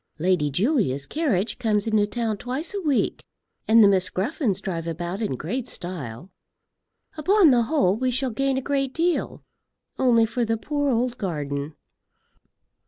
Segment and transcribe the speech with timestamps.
[0.17, 3.23] "Lady Julia's carriage comes into town twice a week,
[3.67, 6.31] and the Miss Gruffens drive about in great style.
[7.17, 9.43] Upon the whole, we shall gain a great deal;
[9.99, 11.75] only for the poor old garden.